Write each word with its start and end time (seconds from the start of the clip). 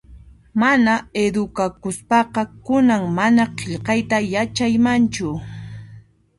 Mana 0.61 0.95
edukakuspaqa 1.23 2.41
kunan 2.65 3.03
mana 3.17 3.43
qillqayta 3.57 4.17
yachaymanchu 4.33 5.27